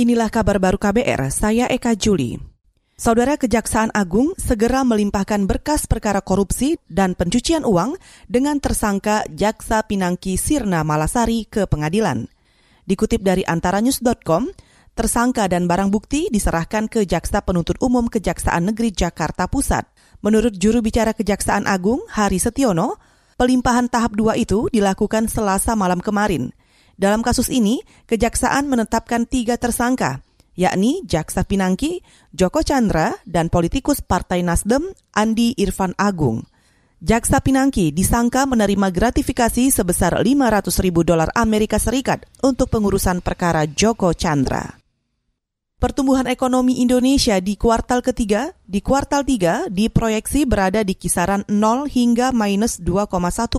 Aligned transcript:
Inilah 0.00 0.32
kabar 0.32 0.56
baru 0.56 0.80
KBR, 0.80 1.28
saya 1.28 1.68
Eka 1.68 1.92
Juli. 1.92 2.40
Saudara 2.96 3.36
Kejaksaan 3.36 3.92
Agung 3.92 4.32
segera 4.40 4.80
melimpahkan 4.80 5.44
berkas 5.44 5.84
perkara 5.84 6.24
korupsi 6.24 6.80
dan 6.88 7.12
pencucian 7.12 7.68
uang 7.68 8.00
dengan 8.24 8.64
tersangka 8.64 9.28
Jaksa 9.28 9.84
Pinangki 9.84 10.40
Sirna 10.40 10.88
Malasari 10.88 11.44
ke 11.44 11.68
pengadilan. 11.68 12.32
Dikutip 12.88 13.20
dari 13.20 13.44
antaranews.com, 13.44 14.48
tersangka 14.96 15.44
dan 15.52 15.68
barang 15.68 15.92
bukti 15.92 16.32
diserahkan 16.32 16.88
ke 16.88 17.04
Jaksa 17.04 17.44
Penuntut 17.44 17.76
Umum 17.84 18.08
Kejaksaan 18.08 18.72
Negeri 18.72 18.96
Jakarta 18.96 19.52
Pusat. 19.52 19.84
Menurut 20.24 20.56
juru 20.56 20.80
bicara 20.80 21.12
Kejaksaan 21.12 21.68
Agung, 21.68 22.00
Hari 22.08 22.40
Setiono, 22.40 22.96
pelimpahan 23.36 23.92
tahap 23.92 24.16
2 24.16 24.48
itu 24.48 24.64
dilakukan 24.72 25.28
selasa 25.28 25.76
malam 25.76 26.00
kemarin– 26.00 26.56
dalam 27.00 27.24
kasus 27.24 27.48
ini, 27.48 27.80
kejaksaan 28.12 28.68
menetapkan 28.68 29.24
tiga 29.24 29.56
tersangka, 29.56 30.20
yakni 30.52 31.00
Jaksa 31.08 31.48
Pinangki, 31.48 32.04
Joko 32.36 32.60
Chandra, 32.60 33.16
dan 33.24 33.48
politikus 33.48 34.04
Partai 34.04 34.44
Nasdem, 34.44 34.84
Andi 35.16 35.56
Irfan 35.56 35.96
Agung. 35.96 36.44
Jaksa 37.00 37.40
Pinangki 37.40 37.96
disangka 37.96 38.44
menerima 38.44 38.92
gratifikasi 38.92 39.72
sebesar 39.72 40.20
500 40.20 40.84
ribu 40.84 41.00
dolar 41.00 41.32
Amerika 41.32 41.80
Serikat 41.80 42.28
untuk 42.44 42.68
pengurusan 42.68 43.24
perkara 43.24 43.64
Joko 43.64 44.12
Chandra. 44.12 44.76
Pertumbuhan 45.80 46.28
ekonomi 46.28 46.84
Indonesia 46.84 47.40
di 47.40 47.56
kuartal 47.56 48.04
ketiga, 48.04 48.52
di 48.68 48.84
kuartal 48.84 49.24
tiga 49.24 49.64
diproyeksi 49.72 50.44
berada 50.44 50.84
di 50.84 50.92
kisaran 50.92 51.48
0 51.48 51.88
hingga 51.88 52.36
minus 52.36 52.76
2,1 52.84 53.08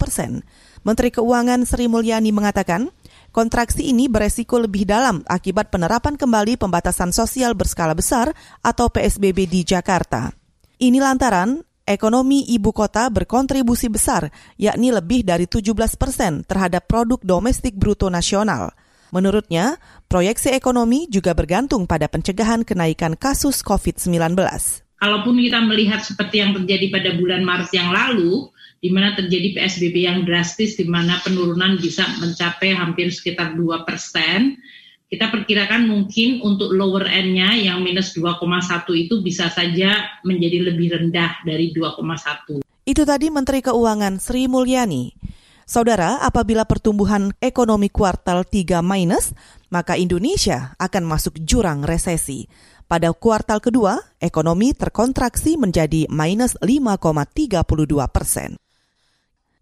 persen. 0.00 0.40
Menteri 0.80 1.12
Keuangan 1.12 1.68
Sri 1.68 1.92
Mulyani 1.92 2.32
mengatakan, 2.32 2.88
Kontraksi 3.36 3.92
ini 3.92 4.08
beresiko 4.08 4.56
lebih 4.56 4.88
dalam 4.88 5.20
akibat 5.28 5.68
penerapan 5.68 6.16
kembali 6.16 6.56
pembatasan 6.56 7.12
sosial 7.12 7.52
berskala 7.52 7.92
besar 7.92 8.32
atau 8.64 8.88
PSBB 8.88 9.44
di 9.44 9.60
Jakarta. 9.60 10.32
Ini 10.80 10.96
lantaran 10.96 11.60
ekonomi 11.84 12.48
ibu 12.56 12.72
kota 12.72 13.12
berkontribusi 13.12 13.92
besar, 13.92 14.32
yakni 14.56 14.88
lebih 14.88 15.20
dari 15.20 15.44
17 15.44 15.68
persen 16.00 16.48
terhadap 16.48 16.88
produk 16.88 17.20
domestik 17.20 17.76
bruto 17.76 18.08
nasional. 18.08 18.72
Menurutnya, 19.12 19.76
proyeksi 20.08 20.56
ekonomi 20.56 21.04
juga 21.12 21.36
bergantung 21.36 21.84
pada 21.84 22.08
pencegahan 22.08 22.64
kenaikan 22.64 23.20
kasus 23.20 23.60
COVID-19. 23.60 24.32
Kalaupun 24.96 25.36
kita 25.36 25.60
melihat 25.60 26.00
seperti 26.00 26.40
yang 26.40 26.56
terjadi 26.56 26.88
pada 26.88 27.12
bulan 27.12 27.44
Maret 27.44 27.68
yang 27.76 27.92
lalu, 27.92 28.48
di 28.86 28.94
mana 28.94 29.18
terjadi 29.18 29.58
PSBB 29.58 30.06
yang 30.06 30.22
drastis, 30.22 30.78
di 30.78 30.86
mana 30.86 31.18
penurunan 31.26 31.74
bisa 31.74 32.06
mencapai 32.22 32.70
hampir 32.70 33.10
sekitar 33.10 33.58
2 33.58 33.82
persen. 33.82 34.62
Kita 35.10 35.26
perkirakan 35.26 35.90
mungkin 35.90 36.38
untuk 36.46 36.70
lower 36.70 37.10
end-nya 37.10 37.58
yang 37.58 37.82
minus 37.82 38.14
2,1 38.14 38.46
itu 38.94 39.26
bisa 39.26 39.50
saja 39.50 40.22
menjadi 40.22 40.70
lebih 40.70 40.94
rendah 40.94 41.42
dari 41.42 41.74
2,1. 41.74 42.62
Itu 42.86 43.02
tadi 43.02 43.26
Menteri 43.26 43.58
Keuangan 43.58 44.22
Sri 44.22 44.46
Mulyani. 44.46 45.10
Saudara, 45.66 46.22
apabila 46.22 46.62
pertumbuhan 46.62 47.34
ekonomi 47.42 47.90
kuartal 47.90 48.46
3 48.46 48.86
minus, 48.86 49.34
maka 49.66 49.98
Indonesia 49.98 50.78
akan 50.78 51.02
masuk 51.10 51.42
jurang 51.42 51.82
resesi. 51.82 52.46
Pada 52.86 53.10
kuartal 53.10 53.58
kedua, 53.58 53.98
ekonomi 54.22 54.70
terkontraksi 54.78 55.58
menjadi 55.58 56.06
minus 56.06 56.54
5,32 56.62 57.66
persen. 58.14 58.54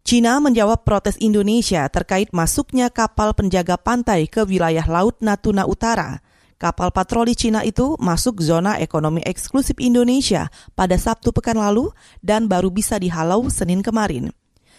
Cina 0.04 0.36
menjawab 0.36 0.84
protes 0.84 1.16
Indonesia 1.16 1.88
terkait 1.88 2.28
masuknya 2.28 2.92
kapal 2.92 3.32
penjaga 3.32 3.80
pantai 3.80 4.28
ke 4.28 4.44
wilayah 4.44 4.84
Laut 4.84 5.16
Natuna 5.24 5.64
Utara. 5.64 6.20
Kapal 6.60 6.92
patroli 6.92 7.32
Cina 7.32 7.64
itu 7.64 7.96
masuk 7.96 8.44
zona 8.44 8.76
ekonomi 8.76 9.24
eksklusif 9.24 9.80
Indonesia 9.80 10.52
pada 10.76 11.00
Sabtu 11.00 11.32
pekan 11.32 11.56
lalu 11.56 11.88
dan 12.20 12.52
baru 12.52 12.68
bisa 12.68 13.00
dihalau 13.00 13.48
Senin 13.48 13.80
kemarin. 13.80 14.28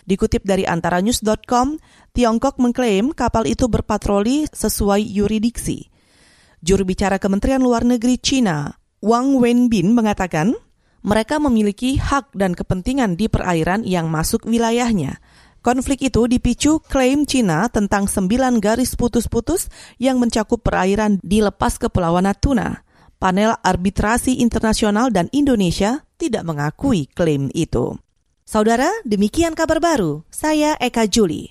Dikutip 0.06 0.46
dari 0.46 0.70
antaranews.com, 0.70 1.82
Tiongkok 2.14 2.62
mengklaim 2.62 3.10
kapal 3.10 3.50
itu 3.50 3.66
berpatroli 3.66 4.46
sesuai 4.54 5.02
yuridiksi. 5.02 5.90
Juru 6.62 6.86
bicara 6.86 7.18
Kementerian 7.18 7.66
Luar 7.66 7.82
Negeri 7.82 8.22
Cina, 8.22 8.78
Wang 9.02 9.42
Wenbin 9.42 9.98
mengatakan, 9.98 10.54
mereka 11.06 11.38
memiliki 11.38 12.02
hak 12.02 12.34
dan 12.34 12.58
kepentingan 12.58 13.14
di 13.14 13.30
perairan 13.30 13.86
yang 13.86 14.10
masuk 14.10 14.50
wilayahnya. 14.50 15.22
Konflik 15.62 16.02
itu 16.02 16.26
dipicu 16.26 16.82
klaim 16.82 17.30
Cina 17.30 17.70
tentang 17.70 18.10
sembilan 18.10 18.58
garis 18.58 18.98
putus-putus 18.98 19.70
yang 20.02 20.18
mencakup 20.18 20.66
perairan 20.66 21.22
di 21.22 21.46
lepas 21.46 21.78
Kepulauan 21.78 22.26
Natuna. 22.26 22.82
Panel 23.22 23.58
Arbitrasi 23.62 24.42
Internasional 24.42 25.10
dan 25.10 25.30
Indonesia 25.34 26.06
tidak 26.18 26.46
mengakui 26.46 27.10
klaim 27.14 27.50
itu. 27.54 27.98
Saudara, 28.46 28.90
demikian 29.06 29.58
kabar 29.58 29.82
baru. 29.82 30.22
Saya 30.30 30.78
Eka 30.78 31.10
Juli. 31.10 31.50